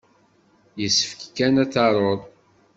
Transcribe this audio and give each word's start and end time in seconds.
Yessefk 0.81 1.21
kan 1.35 1.55
ad 1.63 1.69
tarud. 1.73 2.21